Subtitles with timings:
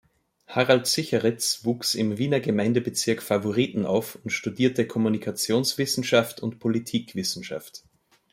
[0.47, 7.83] Harald Sicheritz wuchs im Wiener Gemeindebezirk Favoriten auf und studierte Kommunikationswissenschaft und Politikwissenschaft.